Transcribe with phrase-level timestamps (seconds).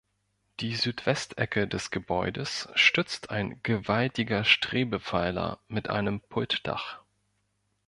[0.61, 7.03] Die Südwestecke des Gebäudes stützt ein „gewaltiger Strebepfeiler“ mit einem Pultdach.